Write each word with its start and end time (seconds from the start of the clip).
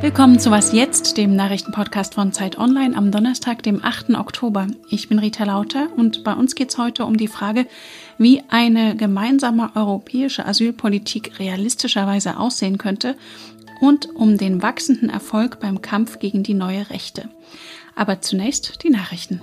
Willkommen 0.00 0.40
zu 0.40 0.50
Was 0.50 0.72
Jetzt, 0.72 1.16
dem 1.16 1.36
Nachrichtenpodcast 1.36 2.14
von 2.14 2.32
Zeit 2.32 2.58
Online 2.58 2.96
am 2.96 3.12
Donnerstag, 3.12 3.62
dem 3.62 3.84
8. 3.84 4.16
Oktober. 4.16 4.66
Ich 4.88 5.08
bin 5.08 5.20
Rita 5.20 5.44
Lauter 5.44 5.86
und 5.96 6.24
bei 6.24 6.32
uns 6.32 6.56
geht 6.56 6.70
es 6.70 6.78
heute 6.78 7.04
um 7.04 7.16
die 7.16 7.28
Frage, 7.28 7.66
wie 8.18 8.42
eine 8.48 8.96
gemeinsame 8.96 9.70
europäische 9.76 10.44
Asylpolitik 10.44 11.38
realistischerweise 11.38 12.36
aussehen 12.36 12.78
könnte 12.78 13.14
und 13.80 14.12
um 14.14 14.38
den 14.38 14.60
wachsenden 14.60 15.08
Erfolg 15.08 15.60
beim 15.60 15.82
Kampf 15.82 16.18
gegen 16.18 16.42
die 16.42 16.54
neue 16.54 16.90
Rechte. 16.90 17.28
Aber 17.94 18.20
zunächst 18.20 18.82
die 18.82 18.90
Nachrichten. 18.90 19.40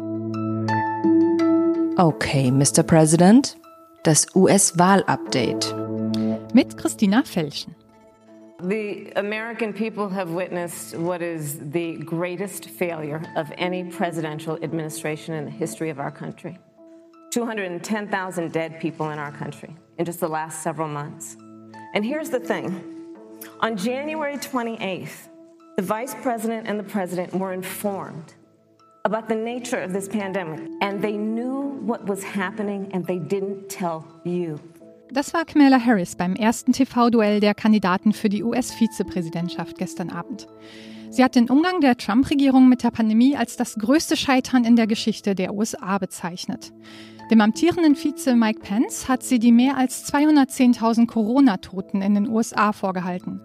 Okay, 1.95 2.51
Mr. 2.51 2.83
President, 2.83 3.55
das 4.03 4.35
US-Wahl-Update. 4.35 5.73
Mit 6.53 6.75
Christina 6.77 7.21
Felschen. 7.21 7.75
The 8.63 9.13
American 9.15 9.71
people 9.71 10.09
have 10.09 10.31
witnessed 10.31 10.95
what 10.95 11.21
is 11.21 11.59
the 11.59 11.97
greatest 11.97 12.65
failure 12.65 13.21
of 13.35 13.51
any 13.57 13.83
presidential 13.83 14.57
administration 14.63 15.35
in 15.35 15.45
the 15.45 15.51
history 15.51 15.91
of 15.91 15.99
our 15.99 16.09
country. 16.09 16.57
210,000 17.31 18.51
dead 18.51 18.79
people 18.79 19.11
in 19.11 19.19
our 19.19 19.31
country 19.31 19.75
in 19.99 20.05
just 20.05 20.19
the 20.19 20.27
last 20.27 20.63
several 20.63 20.87
months. 20.87 21.37
And 21.93 22.03
here's 22.03 22.31
the 22.31 22.39
thing 22.39 23.15
on 23.59 23.77
January 23.77 24.37
28th, 24.37 25.29
the 25.77 25.83
vice 25.83 26.15
president 26.15 26.67
and 26.67 26.79
the 26.79 26.83
president 26.83 27.33
were 27.33 27.53
informed 27.53 28.33
about 29.05 29.29
the 29.29 29.35
nature 29.35 29.79
of 29.79 29.93
this 29.93 30.07
pandemic, 30.07 30.67
and 30.81 31.01
they 31.01 31.15
knew 31.15 31.79
what 31.85 32.05
was 32.05 32.23
happening, 32.23 32.89
and 32.91 33.05
they 33.05 33.19
didn't 33.19 33.69
tell 33.69 34.05
you. 34.25 34.59
Das 35.11 35.33
war 35.33 35.43
Kamala 35.43 35.83
Harris 35.83 36.15
beim 36.15 36.35
ersten 36.35 36.71
TV-Duell 36.71 37.39
der 37.39 37.55
Kandidaten 37.55 38.13
für 38.13 38.29
die 38.29 38.43
US-Vizepräsidentschaft 38.43 39.79
gestern 39.79 40.11
Abend. 40.11 40.45
Sie 41.09 41.23
hat 41.23 41.33
den 41.33 41.49
Umgang 41.49 41.81
der 41.81 41.97
Trump-Regierung 41.97 42.69
mit 42.69 42.83
der 42.83 42.91
Pandemie 42.91 43.35
als 43.35 43.57
das 43.57 43.73
größte 43.73 44.15
Scheitern 44.15 44.65
in 44.65 44.75
der 44.75 44.85
Geschichte 44.85 45.33
der 45.33 45.55
USA 45.55 45.97
bezeichnet. 45.97 46.71
Dem 47.31 47.41
amtierenden 47.41 47.95
Vize 47.95 48.35
Mike 48.35 48.59
Pence 48.59 49.09
hat 49.09 49.23
sie 49.23 49.39
die 49.39 49.51
mehr 49.51 49.77
als 49.77 50.13
210.000 50.13 51.07
Corona-Toten 51.07 52.03
in 52.03 52.13
den 52.13 52.29
USA 52.29 52.71
vorgehalten. 52.71 53.41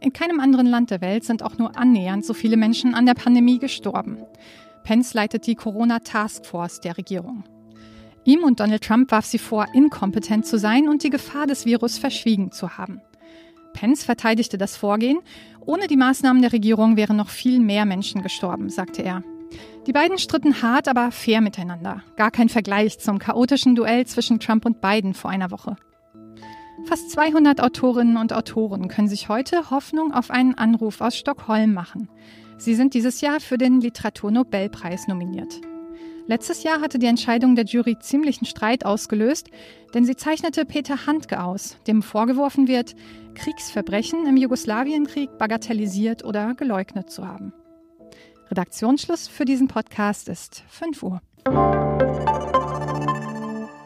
In 0.00 0.12
keinem 0.12 0.38
anderen 0.38 0.66
Land 0.66 0.90
der 0.90 1.00
Welt 1.00 1.24
sind 1.24 1.42
auch 1.42 1.56
nur 1.56 1.78
annähernd 1.78 2.26
so 2.26 2.34
viele 2.34 2.58
Menschen 2.58 2.94
an 2.94 3.06
der 3.06 3.14
Pandemie 3.14 3.58
gestorben. 3.58 4.18
Pence 4.84 5.14
leitet 5.14 5.46
die 5.46 5.54
Corona 5.54 6.00
Task 6.00 6.44
Force 6.44 6.80
der 6.80 6.98
Regierung. 6.98 7.44
Ihm 8.26 8.42
und 8.42 8.58
Donald 8.58 8.82
Trump 8.82 9.12
warf 9.12 9.24
sie 9.24 9.38
vor, 9.38 9.68
inkompetent 9.72 10.46
zu 10.46 10.58
sein 10.58 10.88
und 10.88 11.04
die 11.04 11.10
Gefahr 11.10 11.46
des 11.46 11.64
Virus 11.64 11.96
verschwiegen 11.96 12.50
zu 12.50 12.76
haben. 12.76 13.00
Pence 13.72 14.02
verteidigte 14.02 14.58
das 14.58 14.76
Vorgehen. 14.76 15.20
Ohne 15.64 15.86
die 15.86 15.96
Maßnahmen 15.96 16.42
der 16.42 16.52
Regierung 16.52 16.96
wären 16.96 17.16
noch 17.16 17.28
viel 17.28 17.60
mehr 17.60 17.84
Menschen 17.84 18.22
gestorben, 18.22 18.68
sagte 18.68 19.02
er. 19.02 19.22
Die 19.86 19.92
beiden 19.92 20.18
stritten 20.18 20.60
hart, 20.60 20.88
aber 20.88 21.12
fair 21.12 21.40
miteinander. 21.40 22.02
Gar 22.16 22.32
kein 22.32 22.48
Vergleich 22.48 22.98
zum 22.98 23.20
chaotischen 23.20 23.76
Duell 23.76 24.06
zwischen 24.06 24.40
Trump 24.40 24.66
und 24.66 24.80
Biden 24.80 25.14
vor 25.14 25.30
einer 25.30 25.52
Woche. 25.52 25.76
Fast 26.84 27.12
200 27.12 27.60
Autorinnen 27.60 28.16
und 28.16 28.32
Autoren 28.32 28.88
können 28.88 29.08
sich 29.08 29.28
heute 29.28 29.70
Hoffnung 29.70 30.12
auf 30.12 30.32
einen 30.32 30.54
Anruf 30.54 31.00
aus 31.00 31.16
Stockholm 31.16 31.72
machen. 31.72 32.08
Sie 32.58 32.74
sind 32.74 32.94
dieses 32.94 33.20
Jahr 33.20 33.38
für 33.38 33.56
den 33.56 33.80
Literaturnobelpreis 33.80 35.06
nominiert. 35.06 35.60
Letztes 36.28 36.64
Jahr 36.64 36.80
hatte 36.80 36.98
die 36.98 37.06
Entscheidung 37.06 37.54
der 37.54 37.66
Jury 37.66 37.98
ziemlichen 38.00 38.46
Streit 38.46 38.84
ausgelöst, 38.84 39.48
denn 39.94 40.04
sie 40.04 40.16
zeichnete 40.16 40.64
Peter 40.64 41.06
Handke 41.06 41.42
aus, 41.42 41.76
dem 41.86 42.02
vorgeworfen 42.02 42.66
wird, 42.66 42.96
Kriegsverbrechen 43.34 44.26
im 44.26 44.36
Jugoslawienkrieg 44.36 45.38
bagatellisiert 45.38 46.24
oder 46.24 46.54
geleugnet 46.54 47.10
zu 47.10 47.28
haben. 47.28 47.52
Redaktionsschluss 48.50 49.28
für 49.28 49.44
diesen 49.44 49.68
Podcast 49.68 50.28
ist 50.28 50.64
5 50.68 51.02
Uhr. 51.04 51.20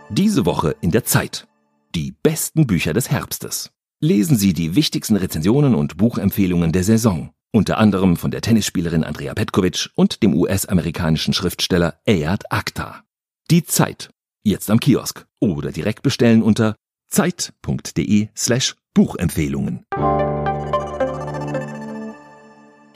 Diese 0.08 0.46
Woche 0.46 0.76
in 0.80 0.90
der 0.90 1.04
Zeit. 1.04 1.46
Die 1.94 2.14
besten 2.22 2.66
Bücher 2.66 2.94
des 2.94 3.10
Herbstes. 3.10 3.70
Lesen 4.00 4.36
Sie 4.36 4.54
die 4.54 4.74
wichtigsten 4.74 5.16
Rezensionen 5.16 5.74
und 5.74 5.98
Buchempfehlungen 5.98 6.72
der 6.72 6.84
Saison. 6.84 7.30
Unter 7.52 7.78
anderem 7.78 8.16
von 8.16 8.30
der 8.30 8.42
Tennisspielerin 8.42 9.02
Andrea 9.02 9.34
Petkovic 9.34 9.90
und 9.96 10.22
dem 10.22 10.34
US-amerikanischen 10.34 11.34
Schriftsteller 11.34 11.98
Ayad 12.06 12.44
Akhtar. 12.52 13.02
Die 13.50 13.64
Zeit. 13.64 14.10
Jetzt 14.44 14.70
am 14.70 14.78
Kiosk 14.78 15.26
oder 15.40 15.72
direkt 15.72 16.04
bestellen 16.04 16.44
unter 16.44 16.76
zeit.de 17.08 18.28
slash 18.36 18.76
Buchempfehlungen. 18.94 19.84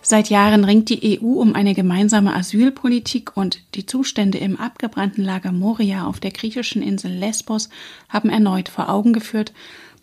Seit 0.03 0.29
Jahren 0.29 0.65
ringt 0.65 0.89
die 0.89 1.19
EU 1.21 1.41
um 1.41 1.55
eine 1.55 1.75
gemeinsame 1.75 2.37
Asylpolitik 2.37 3.37
und 3.37 3.75
die 3.75 3.87
Zustände 3.87 4.39
im 4.39 4.61
abgebrannten 4.61 5.25
Lager 5.25 5.51
Moria 5.51 6.07
auf 6.07 6.21
der 6.21 6.31
griechischen 6.31 6.81
Insel 6.81 7.11
Lesbos 7.11 7.71
haben 8.09 8.31
erneut 8.31 8.69
vor 8.69 8.89
Augen 8.89 9.15
geführt, 9.15 9.53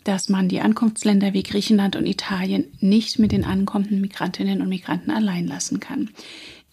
dass 0.04 0.28
man 0.28 0.48
die 0.48 0.60
Ankunftsländer 0.60 1.32
wie 1.32 1.42
Griechenland 1.42 1.96
und 1.96 2.06
Italien 2.06 2.64
nicht 2.80 3.18
mit 3.18 3.32
den 3.32 3.44
ankommenden 3.44 4.00
Migrantinnen 4.00 4.60
und 4.60 4.68
Migranten 4.68 5.10
allein 5.10 5.46
lassen 5.46 5.80
kann. 5.80 6.10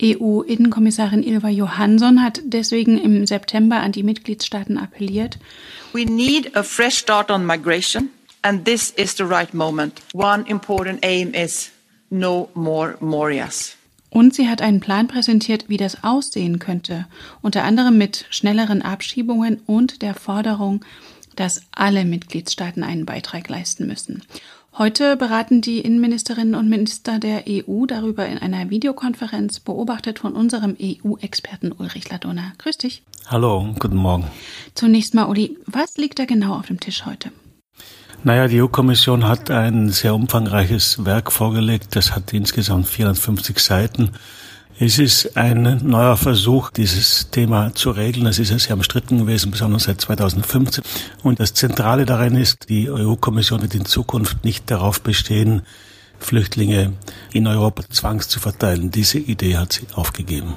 EU-Innenkommissarin 0.01 1.23
Ilva 1.23 1.50
Johansson 1.50 2.23
hat 2.23 2.41
deswegen 2.45 2.97
im 2.97 3.28
September 3.28 3.81
an 3.81 3.91
die 3.91 4.03
Mitgliedstaaten 4.03 4.78
appelliert. 4.78 5.38
We 5.94 6.06
need 6.06 6.56
a 6.56 6.63
fresh 6.63 6.97
start 6.97 7.29
on 7.29 7.45
migration, 7.45 8.09
and 8.41 8.63
this 8.63 8.91
is 8.91 9.16
the 9.17 9.23
right 9.23 9.53
moment. 9.53 10.01
One 10.13 10.46
important 10.47 11.03
aim 11.03 11.34
is 11.34 11.72
no 12.09 12.50
more 12.53 12.96
Morias. 13.01 13.75
Und 14.09 14.34
sie 14.34 14.50
hat 14.50 14.61
einen 14.61 14.79
Plan 14.79 15.07
präsentiert, 15.07 15.66
wie 15.67 15.78
das 15.78 16.03
aussehen 16.03 16.57
könnte, 16.57 17.06
unter 17.41 17.63
anderem 17.63 17.97
mit 17.97 18.25
schnelleren 18.31 18.81
Abschiebungen 18.81 19.61
und 19.67 20.01
der 20.01 20.16
Forderung, 20.16 20.84
dass 21.35 21.62
alle 21.72 22.06
Mitgliedstaaten 22.06 22.84
einen 22.84 23.06
Beitrag 23.06 23.50
leisten 23.50 23.88
müssen. 23.88 24.23
Heute 24.78 25.17
beraten 25.17 25.62
die 25.62 25.79
Innenministerinnen 25.79 26.56
und 26.56 26.69
Minister 26.69 27.19
der 27.19 27.44
EU 27.50 27.85
darüber 27.85 28.25
in 28.28 28.38
einer 28.38 28.69
Videokonferenz, 28.69 29.59
beobachtet 29.59 30.19
von 30.19 30.34
unserem 30.34 30.78
EU-Experten 30.81 31.72
Ulrich 31.72 32.09
Ladonna. 32.09 32.53
Grüß 32.59 32.78
dich. 32.78 33.03
Hallo, 33.28 33.75
guten 33.78 33.97
Morgen. 33.97 34.28
Zunächst 34.75 35.16
mal, 35.16 35.25
Uli, 35.25 35.57
was 35.66 35.97
liegt 35.97 36.19
da 36.19 36.25
genau 36.25 36.56
auf 36.56 36.67
dem 36.67 36.79
Tisch 36.79 37.06
heute? 37.06 37.31
Naja, 38.23 38.47
die 38.47 38.61
EU-Kommission 38.61 39.28
hat 39.28 39.50
ein 39.50 39.90
sehr 39.90 40.13
umfangreiches 40.13 41.03
Werk 41.03 41.31
vorgelegt. 41.31 41.96
Das 41.96 42.16
hat 42.16 42.34
insgesamt 42.34 42.88
450 42.88 43.59
Seiten. 43.59 44.11
Es 44.81 44.97
ist 44.97 45.35
ein 45.35 45.81
neuer 45.84 46.16
Versuch, 46.16 46.72
dieses 46.72 47.29
Thema 47.31 47.75
zu 47.75 47.91
regeln. 47.91 48.28
Es 48.28 48.40
ist 48.40 48.50
ja 48.50 48.57
sehr 48.57 48.78
umstritten 48.78 49.17
gewesen, 49.17 49.51
besonders 49.51 49.84
seit 49.84 50.00
2015. 50.00 50.85
Und 51.22 51.41
das 51.41 51.53
Zentrale 51.53 52.06
darin 52.06 52.35
ist, 52.35 52.69
die 52.69 52.90
EU-Kommission 52.90 53.62
wird 53.62 53.75
in 53.75 53.84
Zukunft 53.84 54.45
nicht 54.45 54.72
darauf 54.72 55.01
bestehen, 55.01 55.63
Flüchtlinge 56.17 56.94
in 57.34 57.45
Europa 57.45 57.84
zwangs 57.90 58.29
zu 58.29 58.40
verteilen. 58.40 58.90
Diese 58.90 59.19
Idee 59.19 59.57
hat 59.57 59.73
sie 59.73 59.85
aufgegeben. 59.95 60.53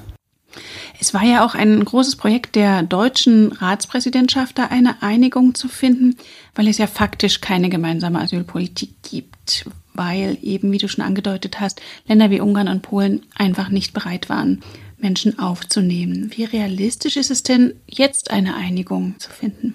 Es 1.00 1.12
war 1.14 1.24
ja 1.24 1.44
auch 1.44 1.56
ein 1.56 1.84
großes 1.84 2.14
Projekt 2.14 2.54
der 2.54 2.84
deutschen 2.84 3.50
Ratspräsidentschaft, 3.50 4.56
da 4.56 4.66
eine 4.66 5.02
Einigung 5.02 5.56
zu 5.56 5.66
finden, 5.66 6.16
weil 6.54 6.68
es 6.68 6.78
ja 6.78 6.86
faktisch 6.86 7.40
keine 7.40 7.70
gemeinsame 7.70 8.20
Asylpolitik 8.20 9.02
gibt 9.02 9.64
weil 9.94 10.38
eben, 10.42 10.72
wie 10.72 10.78
du 10.78 10.88
schon 10.88 11.04
angedeutet 11.04 11.60
hast, 11.60 11.80
Länder 12.06 12.30
wie 12.30 12.40
Ungarn 12.40 12.68
und 12.68 12.82
Polen 12.82 13.22
einfach 13.34 13.68
nicht 13.68 13.92
bereit 13.92 14.28
waren, 14.28 14.62
Menschen 14.98 15.38
aufzunehmen. 15.38 16.30
Wie 16.34 16.44
realistisch 16.44 17.16
ist 17.16 17.30
es 17.30 17.42
denn, 17.42 17.74
jetzt 17.86 18.30
eine 18.30 18.54
Einigung 18.54 19.16
zu 19.18 19.30
finden? 19.30 19.74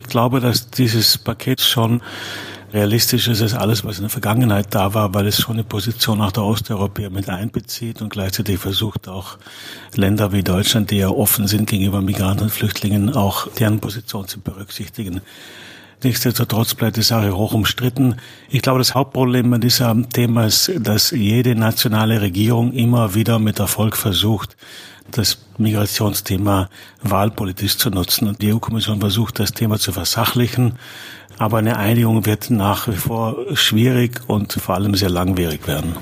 Ich 0.00 0.08
glaube, 0.08 0.40
dass 0.40 0.70
dieses 0.70 1.16
Paket 1.16 1.60
schon 1.60 2.02
realistisch 2.74 3.28
ist 3.28 3.40
als 3.40 3.54
alles, 3.54 3.84
was 3.84 3.96
in 3.96 4.02
der 4.02 4.10
Vergangenheit 4.10 4.74
da 4.74 4.92
war, 4.94 5.14
weil 5.14 5.28
es 5.28 5.40
schon 5.40 5.54
eine 5.54 5.64
Position 5.64 6.20
auch 6.20 6.32
der 6.32 6.42
Osteuropäer 6.42 7.08
mit 7.08 7.28
einbezieht 7.28 8.02
und 8.02 8.10
gleichzeitig 8.10 8.58
versucht 8.58 9.08
auch 9.08 9.38
Länder 9.94 10.32
wie 10.32 10.42
Deutschland, 10.42 10.90
die 10.90 10.96
ja 10.96 11.08
offen 11.08 11.46
sind 11.46 11.70
gegenüber 11.70 12.02
Migranten 12.02 12.42
und 12.42 12.50
Flüchtlingen, 12.50 13.14
auch 13.14 13.48
deren 13.52 13.78
Position 13.78 14.26
zu 14.26 14.40
berücksichtigen. 14.40 15.20
Nichtsdestotrotz 16.04 16.74
bleibt 16.74 16.98
die 16.98 17.02
Sache 17.02 17.34
hoch 17.34 17.54
umstritten. 17.54 18.16
Ich 18.50 18.60
glaube, 18.60 18.78
das 18.78 18.94
Hauptproblem 18.94 19.50
bei 19.50 19.58
diesem 19.58 20.10
Thema 20.10 20.44
ist, 20.44 20.70
dass 20.78 21.10
jede 21.10 21.54
nationale 21.54 22.20
Regierung 22.20 22.72
immer 22.72 23.14
wieder 23.14 23.38
mit 23.38 23.58
Erfolg 23.58 23.96
versucht, 23.96 24.56
das 25.10 25.38
Migrationsthema 25.56 26.68
wahlpolitisch 27.02 27.78
zu 27.78 27.88
nutzen. 27.88 28.28
Und 28.28 28.42
die 28.42 28.52
EU-Kommission 28.52 29.00
versucht, 29.00 29.38
das 29.38 29.52
Thema 29.52 29.78
zu 29.78 29.92
versachlichen. 29.92 30.74
Aber 31.38 31.58
eine 31.58 31.78
Einigung 31.78 32.26
wird 32.26 32.50
nach 32.50 32.86
wie 32.86 32.96
vor 32.96 33.36
schwierig 33.54 34.20
und 34.26 34.52
vor 34.52 34.74
allem 34.74 34.94
sehr 34.94 35.10
langwierig 35.10 35.66
werden. 35.66 35.96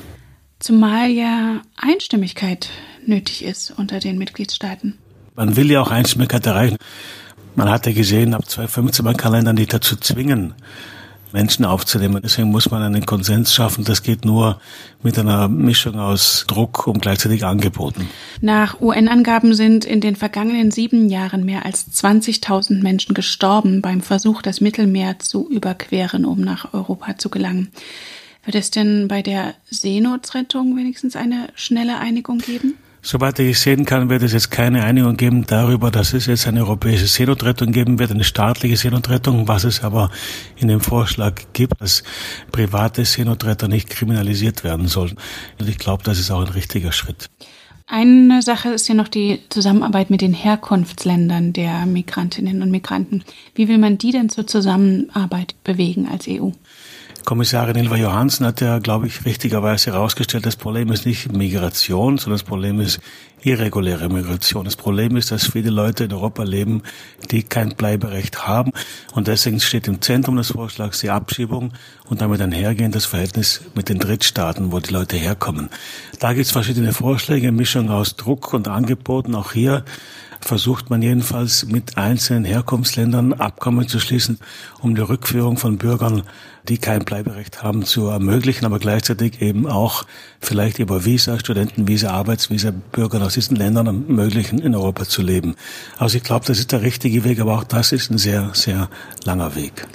Zumal 0.58 1.10
ja 1.10 1.60
Einstimmigkeit 1.76 2.70
nötig 3.06 3.44
ist 3.44 3.72
unter 3.76 3.98
den 3.98 4.18
Mitgliedstaaten. 4.18 4.98
Man 5.34 5.56
will 5.56 5.70
ja 5.70 5.80
auch 5.80 5.90
Einstimmigkeit 5.90 6.44
erreichen. 6.46 6.76
Man 7.54 7.70
hatte 7.70 7.92
gesehen, 7.92 8.34
ab 8.34 8.48
2015 8.48 9.04
man 9.04 9.16
kann 9.16 9.32
Länder 9.32 9.52
nicht 9.52 9.72
dazu 9.72 9.96
zwingen, 9.96 10.54
Menschen 11.32 11.64
aufzunehmen. 11.64 12.20
Deswegen 12.22 12.50
muss 12.50 12.70
man 12.70 12.82
einen 12.82 13.04
Konsens 13.04 13.52
schaffen. 13.52 13.84
Das 13.84 14.02
geht 14.02 14.24
nur 14.24 14.60
mit 15.02 15.18
einer 15.18 15.48
Mischung 15.48 15.98
aus 15.98 16.44
Druck 16.46 16.86
und 16.86 17.02
gleichzeitig 17.02 17.44
Angeboten. 17.44 18.08
Nach 18.40 18.80
UN-Angaben 18.80 19.54
sind 19.54 19.84
in 19.84 20.00
den 20.00 20.16
vergangenen 20.16 20.70
sieben 20.70 21.08
Jahren 21.08 21.44
mehr 21.44 21.64
als 21.66 21.86
20.000 21.92 22.82
Menschen 22.82 23.14
gestorben 23.14 23.82
beim 23.82 24.00
Versuch, 24.00 24.42
das 24.42 24.60
Mittelmeer 24.60 25.18
zu 25.18 25.48
überqueren, 25.48 26.24
um 26.24 26.40
nach 26.40 26.72
Europa 26.72 27.18
zu 27.18 27.28
gelangen. 27.28 27.70
Wird 28.44 28.56
es 28.56 28.70
denn 28.70 29.08
bei 29.08 29.22
der 29.22 29.54
Seenotrettung 29.70 30.76
wenigstens 30.76 31.16
eine 31.16 31.48
schnelle 31.54 31.98
Einigung 31.98 32.38
geben? 32.38 32.74
Soweit 33.04 33.40
ich 33.40 33.58
sehen 33.58 33.84
kann, 33.84 34.08
wird 34.10 34.22
es 34.22 34.32
jetzt 34.32 34.52
keine 34.52 34.84
Einigung 34.84 35.16
geben 35.16 35.44
darüber, 35.44 35.90
dass 35.90 36.12
es 36.12 36.26
jetzt 36.26 36.46
eine 36.46 36.60
europäische 36.60 37.08
Seenotrettung 37.08 37.72
geben 37.72 37.98
wird, 37.98 38.12
eine 38.12 38.22
staatliche 38.22 38.76
Seenotrettung, 38.76 39.48
was 39.48 39.64
es 39.64 39.82
aber 39.82 40.12
in 40.56 40.68
dem 40.68 40.78
Vorschlag 40.78 41.34
gibt, 41.52 41.80
dass 41.80 42.04
private 42.52 43.04
Seenotretter 43.04 43.66
nicht 43.66 43.90
kriminalisiert 43.90 44.62
werden 44.62 44.86
sollen. 44.86 45.16
Und 45.60 45.68
ich 45.68 45.78
glaube, 45.78 46.04
das 46.04 46.20
ist 46.20 46.30
auch 46.30 46.42
ein 46.42 46.52
richtiger 46.52 46.92
Schritt. 46.92 47.28
Eine 47.88 48.40
Sache 48.40 48.68
ist 48.68 48.88
ja 48.88 48.94
noch 48.94 49.08
die 49.08 49.40
Zusammenarbeit 49.48 50.08
mit 50.08 50.20
den 50.20 50.32
Herkunftsländern 50.32 51.52
der 51.52 51.86
Migrantinnen 51.86 52.62
und 52.62 52.70
Migranten. 52.70 53.24
Wie 53.56 53.66
will 53.66 53.78
man 53.78 53.98
die 53.98 54.12
denn 54.12 54.28
zur 54.28 54.46
Zusammenarbeit 54.46 55.56
bewegen 55.64 56.08
als 56.08 56.26
EU? 56.28 56.50
Kommissarin 57.24 57.76
Ilva 57.76 57.96
Johansen 57.96 58.46
hat 58.46 58.60
ja, 58.60 58.78
glaube 58.78 59.06
ich, 59.06 59.24
richtigerweise 59.24 59.92
herausgestellt, 59.92 60.44
das 60.44 60.56
Problem 60.56 60.90
ist 60.90 61.06
nicht 61.06 61.32
Migration, 61.32 62.18
sondern 62.18 62.38
das 62.38 62.42
Problem 62.42 62.80
ist 62.80 63.00
irreguläre 63.42 64.08
Migration. 64.08 64.64
Das 64.64 64.76
Problem 64.76 65.16
ist, 65.16 65.30
dass 65.30 65.46
viele 65.46 65.70
Leute 65.70 66.04
in 66.04 66.12
Europa 66.12 66.42
leben, 66.42 66.82
die 67.30 67.42
kein 67.42 67.70
Bleiberecht 67.70 68.46
haben. 68.46 68.72
Und 69.14 69.28
deswegen 69.28 69.60
steht 69.60 69.88
im 69.88 70.00
Zentrum 70.00 70.36
des 70.36 70.52
Vorschlags 70.52 71.00
die 71.00 71.10
Abschiebung 71.10 71.72
und 72.08 72.20
damit 72.20 72.40
einhergehend 72.40 72.94
das 72.94 73.04
Verhältnis 73.04 73.62
mit 73.74 73.88
den 73.88 73.98
Drittstaaten, 73.98 74.72
wo 74.72 74.80
die 74.80 74.92
Leute 74.92 75.16
herkommen. 75.16 75.70
Da 76.18 76.32
gibt 76.32 76.46
es 76.46 76.52
verschiedene 76.52 76.92
Vorschläge, 76.92 77.52
Mischung 77.52 77.90
aus 77.90 78.16
Druck 78.16 78.52
und 78.52 78.68
Angeboten. 78.68 79.34
Auch 79.34 79.52
hier 79.52 79.84
versucht 80.44 80.90
man 80.90 81.02
jedenfalls 81.02 81.66
mit 81.66 81.96
einzelnen 81.96 82.44
Herkunftsländern 82.44 83.32
Abkommen 83.32 83.88
zu 83.88 84.00
schließen, 84.00 84.38
um 84.80 84.94
die 84.94 85.00
Rückführung 85.00 85.56
von 85.56 85.78
Bürgern, 85.78 86.24
die 86.68 86.78
kein 86.78 87.04
Bleiberecht 87.04 87.62
haben, 87.62 87.84
zu 87.84 88.06
ermöglichen, 88.06 88.64
aber 88.64 88.78
gleichzeitig 88.78 89.40
eben 89.40 89.66
auch 89.66 90.04
vielleicht 90.40 90.78
über 90.78 91.04
Visa, 91.04 91.38
Studentenvisa, 91.38 92.10
Arbeitsvisa 92.10 92.72
Bürgern 92.92 93.22
aus 93.22 93.34
diesen 93.34 93.56
Ländern 93.56 93.86
ermöglichen, 93.86 94.58
in 94.58 94.74
Europa 94.74 95.04
zu 95.04 95.22
leben. 95.22 95.54
Also 95.98 96.18
ich 96.18 96.24
glaube, 96.24 96.44
das 96.46 96.58
ist 96.58 96.72
der 96.72 96.82
richtige 96.82 97.24
Weg, 97.24 97.40
aber 97.40 97.54
auch 97.54 97.64
das 97.64 97.92
ist 97.92 98.10
ein 98.10 98.18
sehr, 98.18 98.50
sehr 98.52 98.88
langer 99.24 99.54
Weg. 99.56 99.86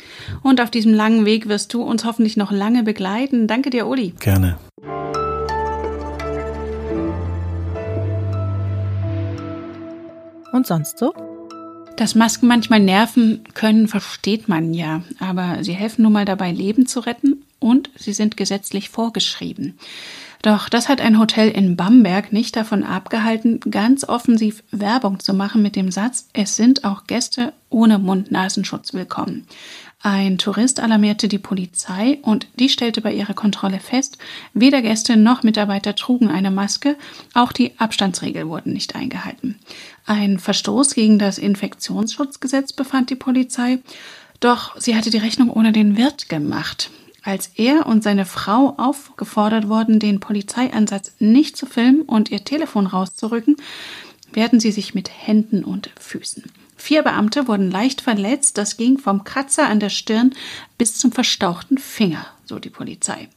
Und 0.44 0.62
auf 0.62 0.72
diesem 0.72 0.94
langen 0.94 1.26
Weg 1.26 1.48
wirst 1.48 1.74
du 1.74 1.84
uns 1.84 2.06
hoffentlich 2.06 2.38
noch 2.38 2.52
lange 2.52 2.84
begleiten. 2.84 3.48
Danke 3.48 3.70
dir, 3.70 3.88
Uli. 3.88 4.14
Gerne. 4.20 4.58
Und 10.58 10.66
sonst 10.66 10.98
so? 10.98 11.14
Dass 11.98 12.16
Masken 12.16 12.48
manchmal 12.48 12.80
nerven 12.80 13.44
können, 13.54 13.88
versteht 13.88 14.48
man 14.50 14.74
ja. 14.74 15.04
Aber 15.20 15.64
sie 15.64 15.74
helfen 15.74 16.02
nun 16.02 16.14
mal 16.14 16.26
dabei, 16.26 16.52
Leben 16.52 16.88
zu 16.88 17.00
retten 17.00 17.44
und 17.60 17.92
sie 17.96 18.12
sind 18.12 18.38
gesetzlich 18.38 18.90
vorgeschrieben. 18.90 19.78
Doch 20.42 20.68
das 20.68 20.90
hat 20.90 21.00
ein 21.00 21.20
Hotel 21.20 21.50
in 21.52 21.76
Bamberg 21.76 22.34
nicht 22.34 22.56
davon 22.56 22.84
abgehalten, 22.84 23.60
ganz 23.70 24.04
offensiv 24.04 24.64
Werbung 24.72 25.20
zu 25.20 25.36
machen 25.36 25.62
mit 25.62 25.76
dem 25.76 25.92
Satz, 25.92 26.28
es 26.34 26.56
sind 26.56 26.86
auch 26.86 27.04
Gäste 27.06 27.54
ohne 27.70 28.00
Mund-Nasenschutz 28.00 28.94
willkommen. 28.94 29.48
Ein 30.02 30.38
Tourist 30.38 30.80
alarmierte 30.80 31.28
die 31.28 31.40
Polizei 31.40 32.20
und 32.22 32.48
die 32.60 32.70
stellte 32.70 33.02
bei 33.02 33.14
ihrer 33.14 33.34
Kontrolle 33.34 33.80
fest, 33.80 34.18
weder 34.54 34.82
Gäste 34.82 35.18
noch 35.18 35.44
Mitarbeiter 35.44 35.96
trugen 35.96 36.30
eine 36.30 36.52
Maske, 36.52 36.96
auch 37.34 37.52
die 37.52 37.78
Abstandsregeln 37.80 38.48
wurden 38.48 38.74
nicht 38.74 38.96
eingehalten. 38.96 39.58
Ein 40.06 40.38
Verstoß 40.38 40.94
gegen 40.94 41.18
das 41.18 41.38
Infektionsschutzgesetz 41.40 42.74
befand 42.74 43.10
die 43.10 43.16
Polizei, 43.16 43.80
doch 44.40 44.80
sie 44.80 44.96
hatte 44.96 45.10
die 45.10 45.18
Rechnung 45.18 45.50
ohne 45.50 45.72
den 45.72 45.98
Wirt 45.98 46.30
gemacht. 46.30 46.92
Als 47.24 47.52
er 47.56 47.88
und 47.88 48.04
seine 48.04 48.26
Frau 48.26 48.76
aufgefordert 48.78 49.68
wurden, 49.68 50.00
den 50.00 50.20
Polizeieinsatz 50.20 51.14
nicht 51.20 51.58
zu 51.58 51.66
filmen 51.66 52.04
und 52.04 52.32
ihr 52.32 52.46
Telefon 52.46 52.88
rauszurücken, 52.88 53.58
wehrten 54.32 54.60
sie 54.60 54.72
sich 54.72 54.94
mit 54.94 55.10
Händen 55.10 55.64
und 55.64 55.90
Füßen. 56.00 56.44
Vier 56.78 57.04
Beamte 57.04 57.48
wurden 57.48 57.72
leicht 57.72 58.02
verletzt. 58.02 58.58
Das 58.58 58.78
ging 58.78 58.98
vom 58.98 59.24
Kratzer 59.24 59.68
an 59.68 59.80
der 59.80 59.90
Stirn 59.90 60.34
bis 60.78 60.96
zum 60.98 61.12
verstauchten 61.12 61.78
Finger, 61.78 62.26
so 62.46 62.60
die 62.60 62.70
Polizei. 62.70 63.28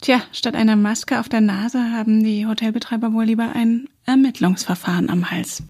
Tja, 0.00 0.20
statt 0.32 0.54
einer 0.54 0.76
Maske 0.76 1.18
auf 1.18 1.28
der 1.28 1.40
Nase 1.40 1.92
haben 1.92 2.22
die 2.22 2.46
Hotelbetreiber 2.46 3.12
wohl 3.12 3.24
lieber 3.24 3.52
ein 3.54 3.88
Ermittlungsverfahren 4.04 5.08
am 5.08 5.30
Hals. 5.30 5.62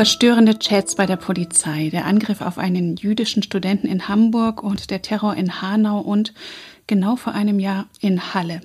Verstörende 0.00 0.58
Chats 0.58 0.94
bei 0.94 1.04
der 1.04 1.16
Polizei, 1.16 1.90
der 1.90 2.06
Angriff 2.06 2.40
auf 2.40 2.56
einen 2.56 2.96
jüdischen 2.96 3.42
Studenten 3.42 3.86
in 3.86 4.08
Hamburg 4.08 4.62
und 4.62 4.88
der 4.88 5.02
Terror 5.02 5.36
in 5.36 5.60
Hanau 5.60 6.00
und 6.00 6.32
genau 6.86 7.16
vor 7.16 7.34
einem 7.34 7.60
Jahr 7.60 7.86
in 8.00 8.32
Halle. 8.32 8.62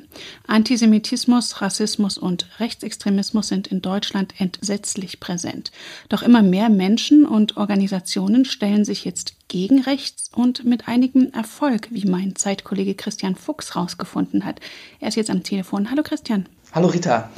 Antisemitismus, 0.47 1.61
Rassismus 1.61 2.17
und 2.17 2.47
Rechtsextremismus 2.61 3.49
sind 3.49 3.67
in 3.67 3.81
Deutschland 3.81 4.33
entsetzlich 4.39 5.19
präsent. 5.19 5.73
Doch 6.07 6.23
immer 6.23 6.41
mehr 6.41 6.69
Menschen 6.69 7.25
und 7.25 7.57
Organisationen 7.57 8.45
stellen 8.45 8.85
sich 8.85 9.03
jetzt 9.03 9.35
gegen 9.49 9.81
rechts 9.81 10.31
und 10.33 10.63
mit 10.63 10.87
einigem 10.87 11.33
Erfolg, 11.33 11.89
wie 11.91 12.05
mein 12.05 12.37
Zeitkollege 12.37 12.95
Christian 12.95 13.35
Fuchs 13.35 13.75
herausgefunden 13.75 14.45
hat. 14.45 14.61
Er 15.01 15.09
ist 15.09 15.15
jetzt 15.15 15.29
am 15.29 15.43
Telefon. 15.43 15.91
Hallo 15.91 16.01
Christian. 16.01 16.47
Hallo 16.71 16.87
Rita. 16.87 17.29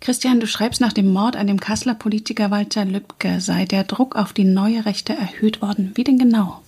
Christian, 0.00 0.40
du 0.40 0.46
schreibst 0.46 0.80
nach 0.80 0.92
dem 0.92 1.12
Mord 1.12 1.36
an 1.36 1.46
dem 1.46 1.58
Kasseler 1.58 1.94
Politiker 1.94 2.50
Walter 2.50 2.84
Lübcke 2.84 3.40
sei 3.40 3.64
der 3.64 3.84
Druck 3.84 4.14
auf 4.14 4.32
die 4.32 4.44
neue 4.44 4.84
Rechte 4.86 5.14
erhöht 5.14 5.62
worden. 5.62 5.92
Wie 5.94 6.04
denn 6.04 6.18
genau? 6.18 6.62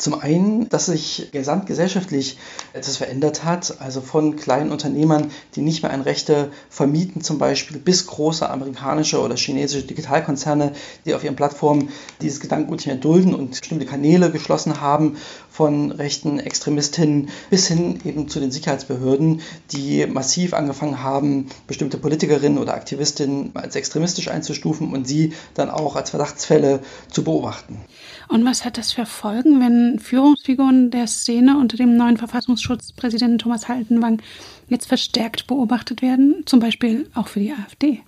Zum 0.00 0.14
einen, 0.18 0.66
dass 0.70 0.86
sich 0.86 1.28
gesamtgesellschaftlich 1.30 2.38
etwas 2.72 2.96
verändert 2.96 3.44
hat, 3.44 3.82
also 3.82 4.00
von 4.00 4.36
kleinen 4.36 4.72
Unternehmern, 4.72 5.30
die 5.54 5.60
nicht 5.60 5.82
mehr 5.82 5.92
an 5.92 6.00
Rechte 6.00 6.50
vermieten, 6.70 7.20
zum 7.20 7.36
Beispiel, 7.36 7.76
bis 7.76 8.06
große 8.06 8.48
amerikanische 8.48 9.20
oder 9.20 9.36
chinesische 9.36 9.86
Digitalkonzerne, 9.86 10.72
die 11.04 11.12
auf 11.14 11.22
ihren 11.22 11.36
Plattformen 11.36 11.90
dieses 12.22 12.40
Gedankengut 12.40 12.78
nicht 12.78 12.86
mehr 12.86 12.96
dulden 12.96 13.34
und 13.34 13.60
bestimmte 13.60 13.84
Kanäle 13.84 14.30
geschlossen 14.30 14.80
haben, 14.80 15.18
von 15.50 15.90
rechten 15.92 16.38
Extremistinnen 16.38 17.28
bis 17.50 17.66
hin 17.66 18.00
eben 18.06 18.26
zu 18.30 18.40
den 18.40 18.50
Sicherheitsbehörden, 18.50 19.42
die 19.72 20.06
massiv 20.06 20.54
angefangen 20.54 21.02
haben, 21.02 21.48
bestimmte 21.66 21.98
Politikerinnen 21.98 22.56
oder 22.56 22.72
Aktivistinnen 22.72 23.50
als 23.52 23.76
extremistisch 23.76 24.28
einzustufen 24.28 24.94
und 24.94 25.06
sie 25.06 25.34
dann 25.52 25.68
auch 25.68 25.96
als 25.96 26.08
Verdachtsfälle 26.08 26.80
zu 27.10 27.22
beobachten. 27.22 27.84
Und 28.28 28.46
was 28.46 28.64
hat 28.64 28.78
das 28.78 28.92
für 28.92 29.04
Folgen, 29.04 29.60
wenn 29.60 29.89
Führungsfiguren 29.98 30.90
der 30.90 31.06
Szene 31.06 31.58
unter 31.58 31.76
dem 31.76 31.96
neuen 31.96 32.16
Verfassungsschutzpräsidenten 32.16 33.38
Thomas 33.38 33.68
Haltenwang 33.68 34.22
jetzt 34.68 34.86
verstärkt 34.86 35.46
beobachtet 35.46 36.02
werden, 36.02 36.42
zum 36.46 36.60
Beispiel 36.60 37.08
auch 37.14 37.28
für 37.28 37.40
die 37.40 37.52
AfD? 37.52 38.00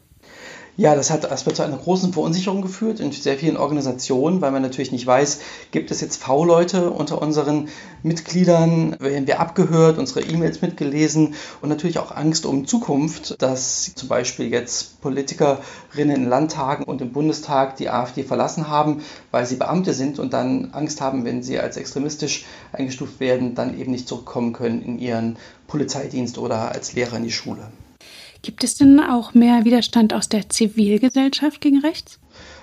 Ja, 0.79 0.95
das 0.95 1.11
hat 1.11 1.25
erstmal 1.25 1.55
zu 1.55 1.63
einer 1.63 1.77
großen 1.77 2.15
Verunsicherung 2.15 2.63
geführt 2.63 2.99
in 2.99 3.13
sehr 3.13 3.37
vielen 3.37 3.59
Organisationen, 3.59 4.41
weil 4.41 4.53
man 4.53 4.63
natürlich 4.63 4.91
nicht 4.91 5.07
weiß, 5.07 5.41
gibt 5.71 5.91
es 5.91 6.01
jetzt 6.01 6.23
V-Leute 6.23 6.91
unter 6.91 7.21
unseren 7.21 7.69
Mitgliedern, 8.03 8.97
werden 8.99 9.27
wir 9.27 9.41
abgehört, 9.41 9.99
unsere 9.99 10.23
E-Mails 10.23 10.63
mitgelesen? 10.63 11.35
Und 11.61 11.69
natürlich 11.69 11.99
auch 11.99 12.11
Angst 12.17 12.47
um 12.47 12.67
Zukunft, 12.67 13.43
dass 13.43 13.95
zum 13.95 14.09
Beispiel 14.09 14.47
jetzt 14.47 15.03
Politikerinnen 15.03 16.17
in 16.17 16.29
Landtagen 16.31 16.85
und 16.85 17.03
im 17.03 17.13
Bundestag 17.13 17.77
die 17.77 17.91
AfD 17.91 18.23
verlassen 18.23 18.69
haben, 18.69 19.03
weil 19.31 19.45
sie 19.45 19.57
Beamte 19.57 19.93
sind 19.93 20.19
und 20.19 20.33
dann 20.33 20.71
Angst 20.73 21.03
haben, 21.03 21.27
wenn 21.27 21.43
sie 21.43 21.59
als 21.59 21.77
extremistisch 21.77 22.47
eingestuft 22.73 23.21
werden, 23.21 23.55
dann 23.55 23.79
eben 23.79 23.93
nicht 23.93 24.09
zurückkommen 24.09 24.55
können 24.55 24.83
in 24.83 24.99
ihren 24.99 25.37
Polizeidienst 25.67 26.39
oder 26.39 26.73
als 26.73 26.95
Lehrer 26.95 27.19
in 27.19 27.25
die 27.25 27.31
Schule. 27.31 27.69
Gibt 28.43 28.65
es 28.65 28.75
denn 28.77 28.99
auch 29.01 29.35
mehr 29.35 29.65
Widerstand 29.65 30.13
aus 30.13 30.29
der 30.29 30.49
Zivilgesellschaft 30.49 31.61
gegen 31.61 31.79
rechts? 31.79 32.19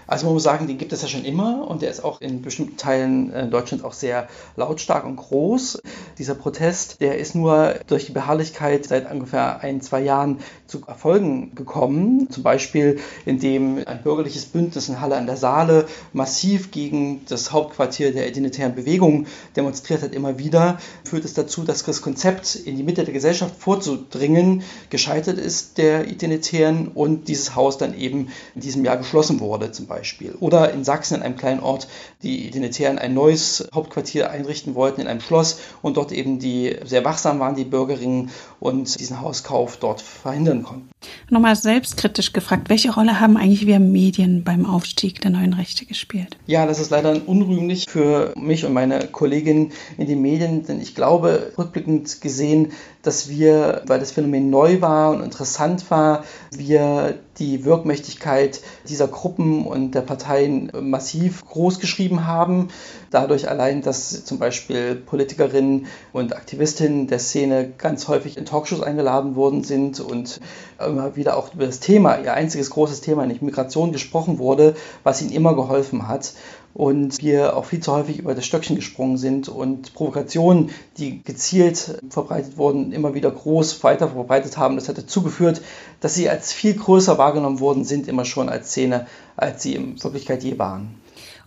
Also 0.10 0.26
man 0.26 0.34
muss 0.34 0.42
sagen, 0.42 0.66
den 0.66 0.80
gibt 0.80 0.92
es 0.92 1.04
ja 1.04 1.08
schon 1.08 1.24
immer 1.24 1.68
und 1.68 1.84
der 1.84 1.92
ist 1.92 2.04
auch 2.04 2.20
in 2.20 2.42
bestimmten 2.42 2.78
Teilen 2.78 3.32
äh, 3.32 3.48
Deutschlands 3.48 3.86
auch 3.86 3.94
sehr 3.94 4.28
lautstark 4.56 5.06
und 5.06 5.18
groß. 5.18 5.84
Dieser 6.18 6.34
Protest, 6.34 7.00
der 7.00 7.20
ist 7.20 7.36
nur 7.36 7.76
durch 7.86 8.08
die 8.08 8.12
Beharrlichkeit 8.12 8.86
seit 8.86 9.12
ungefähr 9.12 9.62
ein, 9.62 9.82
zwei 9.82 10.02
Jahren 10.02 10.40
zu 10.66 10.82
Erfolgen 10.88 11.54
gekommen. 11.54 12.28
Zum 12.32 12.42
Beispiel, 12.42 13.00
indem 13.28 13.84
ein 13.86 14.02
bürgerliches 14.02 14.46
Bündnis 14.46 14.90
in 14.90 15.00
Halle 15.00 15.16
an 15.16 15.28
der 15.28 15.38
Saale 15.38 15.86
massiv 16.12 16.72
gegen 16.72 17.24
das 17.30 17.52
Hauptquartier 17.52 18.12
der 18.12 18.28
identitären 18.28 18.74
Bewegung 18.74 19.28
demonstriert 19.56 20.02
hat, 20.02 20.16
immer 20.16 20.40
wieder, 20.40 20.80
führt 21.04 21.24
es 21.24 21.36
dazu, 21.36 21.64
dass 21.64 21.84
das 21.84 22.02
Konzept 22.02 22.56
in 22.56 22.78
die 22.78 22.84
Mitte 22.84 23.04
der 23.04 23.14
Gesellschaft 23.14 23.56
vorzudringen 23.60 24.64
gescheitert 24.90 25.38
ist, 25.38 25.78
der 25.78 26.08
Identitären 26.08 26.88
und 26.88 27.28
dieses 27.28 27.56
Haus 27.56 27.78
dann 27.78 27.96
eben 27.96 28.30
in 28.56 28.62
diesem 28.62 28.84
Jahr 28.84 28.98
geschlossen 28.98 29.40
wurde 29.40 29.72
zum 29.72 29.86
Beispiel. 29.86 29.99
Beispiel. 30.00 30.36
Oder 30.40 30.72
in 30.72 30.84
Sachsen, 30.84 31.16
in 31.16 31.24
einem 31.24 31.36
kleinen 31.36 31.60
Ort, 31.60 31.88
die 32.24 32.48
Identitären 32.48 32.98
ein 32.98 33.14
neues 33.14 33.68
Hauptquartier 33.74 34.30
einrichten 34.30 34.74
wollten 34.76 35.02
in 35.02 35.08
einem 35.08 35.20
Schloss 35.20 35.60
und 35.82 35.98
dort 35.98 36.12
eben 36.12 36.40
die 36.40 36.76
sehr 36.86 37.04
wachsam 37.04 37.40
waren, 37.40 37.56
die 37.56 37.66
Bürgerinnen 37.66 38.30
und 38.60 39.00
diesen 39.00 39.22
Hauskauf 39.22 39.78
dort 39.78 40.02
verhindern 40.02 40.64
konnten. 40.64 40.90
Nochmal 41.30 41.56
selbstkritisch 41.56 42.34
gefragt, 42.34 42.70
welche 42.70 42.94
Rolle 42.94 43.20
haben 43.20 43.38
eigentlich 43.38 43.66
wir 43.66 43.80
Medien 43.80 44.44
beim 44.44 44.66
Aufstieg 44.66 45.22
der 45.22 45.32
neuen 45.32 45.54
Rechte 45.54 45.86
gespielt? 45.86 46.38
Ja, 46.46 46.66
das 46.66 46.80
ist 46.80 46.92
leider 46.92 47.16
unrühmlich 47.28 47.86
für 47.90 48.34
mich 48.36 48.66
und 48.66 48.74
meine 48.74 49.08
Kolleginnen 49.08 49.72
in 49.98 50.08
den 50.08 50.22
Medien, 50.22 50.66
denn 50.66 50.82
ich 50.82 50.96
glaube, 50.96 51.52
rückblickend 51.58 52.22
gesehen, 52.22 52.72
dass 53.02 53.30
wir, 53.30 53.84
weil 53.86 54.00
das 54.00 54.12
Phänomen 54.12 54.50
neu 54.50 54.82
war 54.82 55.12
und 55.12 55.24
interessant 55.24 55.90
war, 55.90 56.24
wir 56.52 57.20
die 57.40 57.66
Wirkmächtigkeit 57.66 58.62
dieser 58.88 59.08
Gruppen 59.08 59.66
und 59.66 59.96
der 59.96 60.02
Parteien 60.02 60.72
massiv 60.82 61.46
groß 61.46 61.80
geschrieben 61.80 62.28
haben. 62.28 62.70
Dadurch 63.12 63.50
allein, 63.50 63.82
dass 63.82 64.26
zum 64.26 64.40
Beispiel 64.40 64.96
Politikerinnen 64.96 65.88
und 66.14 66.36
Aktivistinnen 66.36 67.08
der 67.08 67.20
Szene 67.20 67.72
ganz 67.78 68.08
häufig 68.08 68.38
in 68.38 68.46
Talkshows 68.46 68.82
eingeladen 68.82 69.36
worden 69.36 69.64
sind 69.64 70.00
und 70.00 70.40
immer 70.86 71.16
wieder 71.16 71.38
auch 71.38 71.54
über 71.54 71.66
das 71.66 71.80
Thema, 71.80 72.20
ihr 72.20 72.34
einziges 72.34 72.70
großes 72.70 73.02
Thema, 73.02 73.22
nämlich 73.22 73.42
Migration, 73.42 73.92
gesprochen 73.92 74.38
wurde, 74.38 74.76
was 75.04 75.22
ihnen 75.22 75.32
immer 75.32 75.56
geholfen 75.56 76.08
hat 76.08 76.34
und 76.74 77.22
wir 77.22 77.56
auch 77.58 77.66
viel 77.66 77.80
zu 77.80 77.92
häufig 77.92 78.20
über 78.20 78.36
das 78.36 78.46
Stöckchen 78.46 78.76
gesprungen 78.76 79.18
sind 79.18 79.50
und 79.50 79.94
Provokationen, 79.94 80.70
die 80.98 81.24
gezielt 81.24 82.00
verbreitet 82.10 82.58
wurden, 82.58 82.92
immer 82.92 83.14
wieder 83.14 83.32
groß 83.32 83.84
weiter 83.84 84.10
verbreitet 84.10 84.58
haben. 84.58 84.76
Das 84.76 84.88
hat 84.88 84.98
dazu 84.98 85.24
geführt, 85.24 85.62
dass 86.00 86.16
sie 86.16 86.30
als 86.30 86.54
viel 86.54 86.76
größer 86.76 87.18
wahrgenommen 87.18 87.60
worden 87.60 87.84
sind, 87.84 88.08
immer 88.08 88.26
schon 88.26 88.50
als 88.50 88.70
Szene, 88.70 89.08
als 89.36 89.64
sie 89.64 89.76
in 89.76 90.02
Wirklichkeit 90.04 90.44
je 90.44 90.58
waren. 90.60 90.96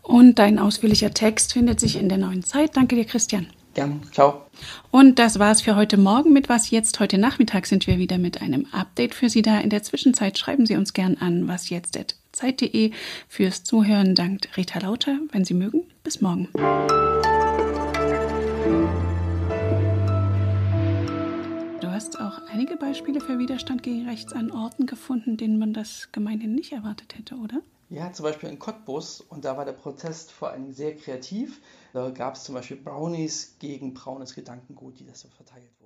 Und 0.02 0.38
dein 0.38 0.58
ausführlicher 0.58 1.12
Text 1.12 1.52
findet 1.52 1.78
sich 1.78 1.96
in 1.96 2.08
der 2.08 2.18
neuen 2.18 2.42
Zeit. 2.42 2.76
Danke 2.76 2.96
dir, 2.96 3.04
Christian. 3.04 3.46
Gern, 3.74 4.02
ciao. 4.12 4.42
Und 4.90 5.18
das 5.18 5.38
war's 5.38 5.62
für 5.62 5.76
heute 5.76 5.96
Morgen 5.96 6.32
mit 6.32 6.48
Was 6.48 6.70
jetzt. 6.70 7.00
Heute 7.00 7.16
Nachmittag 7.16 7.66
sind 7.66 7.86
wir 7.86 7.98
wieder 7.98 8.18
mit 8.18 8.42
einem 8.42 8.66
Update 8.72 9.14
für 9.14 9.30
Sie 9.30 9.42
da. 9.42 9.60
In 9.60 9.70
der 9.70 9.82
Zwischenzeit 9.82 10.38
schreiben 10.38 10.66
Sie 10.66 10.76
uns 10.76 10.92
gern 10.92 11.16
an 11.18 11.48
wasjetzt.zeit.de. 12.32 12.92
Fürs 13.28 13.64
Zuhören 13.64 14.14
dankt 14.14 14.56
Rita 14.56 14.78
Lauter. 14.80 15.18
Wenn 15.30 15.44
Sie 15.44 15.54
mögen, 15.54 15.84
bis 16.02 16.20
morgen. 16.20 16.48
Du 21.80 21.88
hast 21.88 22.18
auch 22.20 22.40
einige 22.50 22.76
Beispiele 22.76 23.20
für 23.20 23.38
Widerstand 23.38 23.82
gegen 23.82 24.08
Rechts 24.08 24.32
an 24.32 24.50
Orten 24.50 24.86
gefunden, 24.86 25.36
denen 25.36 25.58
man 25.58 25.72
das 25.72 26.10
gemeinhin 26.12 26.54
nicht 26.54 26.72
erwartet 26.72 27.16
hätte, 27.16 27.36
oder? 27.36 27.60
Ja, 27.90 28.10
zum 28.12 28.24
Beispiel 28.24 28.48
in 28.48 28.58
Cottbus. 28.58 29.20
Und 29.20 29.44
da 29.44 29.56
war 29.56 29.66
der 29.66 29.72
Protest 29.72 30.32
vor 30.32 30.50
allem 30.50 30.72
sehr 30.72 30.96
kreativ. 30.96 31.60
Da 31.92 32.08
gab 32.10 32.36
es 32.36 32.44
zum 32.44 32.54
Beispiel 32.54 32.78
Brownies 32.78 33.56
gegen 33.58 33.92
braunes 33.92 34.34
Gedankengut, 34.34 34.98
die 34.98 35.04
das 35.04 35.20
so 35.20 35.28
verteilt 35.28 35.68
wurden. 35.78 35.81